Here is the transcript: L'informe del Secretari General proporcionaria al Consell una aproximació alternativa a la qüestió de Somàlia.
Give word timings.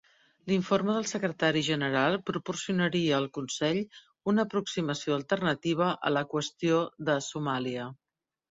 L'informe 0.51 0.93
del 0.95 1.03
Secretari 1.09 1.61
General 1.67 2.17
proporcionaria 2.29 3.13
al 3.19 3.29
Consell 3.37 3.83
una 4.33 4.47
aproximació 4.51 5.21
alternativa 5.21 5.93
a 6.11 6.15
la 6.17 6.27
qüestió 6.35 6.83
de 7.11 7.21
Somàlia. 7.31 7.89